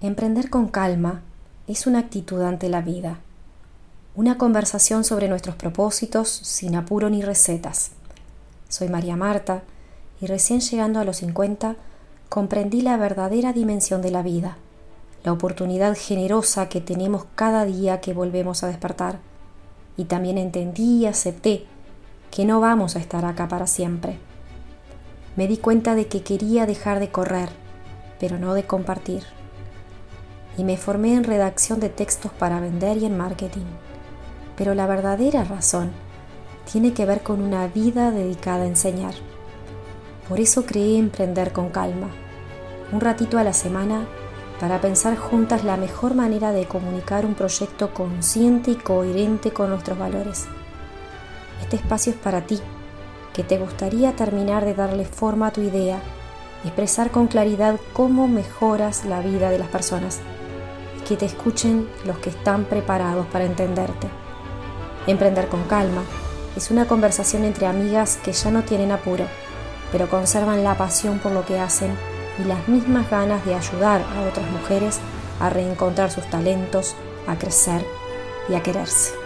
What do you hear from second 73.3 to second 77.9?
de ayudar a otras mujeres a reencontrar sus talentos, a crecer